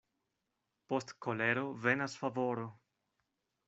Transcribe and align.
Post 0.93 1.13
kolero 1.27 1.69
venas 1.87 2.19
favoro. 2.25 2.69